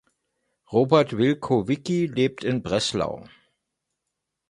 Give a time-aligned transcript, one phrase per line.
[0.71, 3.27] Robert Wilkowiecki lebt in Breslau.